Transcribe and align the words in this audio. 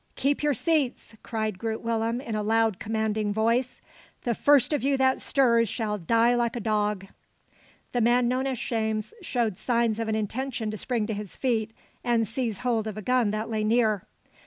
"Keep 0.15 0.41
your 0.41 0.55
seats," 0.55 1.15
cried 1.21 1.59
Groot 1.59 1.81
Willem 1.83 2.19
in 2.21 2.33
a 2.33 2.41
loud, 2.41 2.79
commanding 2.79 3.31
voice. 3.31 3.81
"The 4.23 4.33
first 4.33 4.73
of 4.73 4.81
you 4.83 4.97
that 4.97 5.21
stirs 5.21 5.69
shall 5.69 5.99
die 5.99 6.33
like 6.33 6.55
a 6.55 6.59
dog!" 6.59 7.05
The 7.91 8.01
man 8.01 8.27
known 8.27 8.47
as 8.47 8.57
"Shames," 8.57 9.13
showed 9.21 9.59
signs 9.59 9.99
of 9.99 10.07
an 10.07 10.15
intention 10.15 10.71
to 10.71 10.77
spring 10.77 11.05
to 11.05 11.13
his 11.13 11.35
feet 11.35 11.69
and 12.03 12.27
seize 12.27 12.61
hold 12.65 12.87
of 12.87 12.97
a 12.97 13.03
gun 13.03 13.29
that 13.29 13.47
lay 13.51 13.63
near. 13.63 14.07